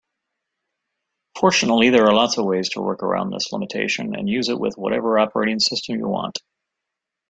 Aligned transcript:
Fortunately, 1.39 1.91
there 1.91 2.07
are 2.07 2.15
lots 2.15 2.39
of 2.39 2.45
ways 2.45 2.69
to 2.69 2.81
work 2.81 3.03
around 3.03 3.29
this 3.29 3.51
limitation 3.53 4.15
and 4.15 4.27
use 4.27 4.49
it 4.49 4.59
with 4.59 4.75
whatever 4.75 5.19
operating 5.19 5.59
system 5.59 5.95
you 5.99 6.07
want. 6.07 6.39